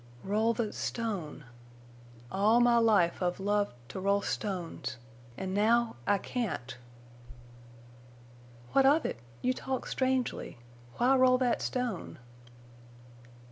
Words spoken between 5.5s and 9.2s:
now I—can't!" "What of it?